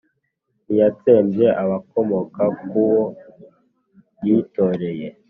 [0.63, 3.01] ntiyatsembye abakomoka ku uwo
[4.25, 5.07] yitoreye,